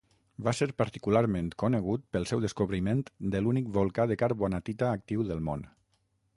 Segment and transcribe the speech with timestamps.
[0.45, 3.05] Va ser particularment conegut pel seu descobriment
[3.35, 5.67] de l'únic volcà de carbonatita actiu del món.